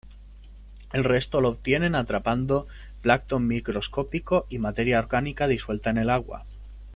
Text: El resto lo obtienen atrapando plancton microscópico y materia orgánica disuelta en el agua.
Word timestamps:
El 0.93 1.03
resto 1.03 1.41
lo 1.41 1.49
obtienen 1.49 1.93
atrapando 1.93 2.65
plancton 3.03 3.45
microscópico 3.45 4.47
y 4.49 4.57
materia 4.57 4.97
orgánica 4.97 5.47
disuelta 5.47 5.91
en 5.91 5.99
el 5.99 6.09
agua. 6.09 6.47